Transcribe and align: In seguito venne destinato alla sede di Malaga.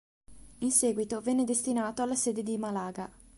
In 0.61 0.71
seguito 0.71 1.21
venne 1.21 1.43
destinato 1.43 2.01
alla 2.01 2.15
sede 2.15 2.41
di 2.41 2.57
Malaga. 2.57 3.07